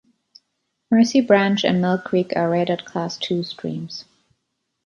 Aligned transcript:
Mercy 0.89 1.21
Branch 1.21 1.63
and 1.63 1.79
Mill 1.79 1.99
Creek 1.99 2.33
are 2.35 2.49
rated 2.49 2.85
class 2.85 3.19
ii 3.29 3.43
streams. 3.43 4.05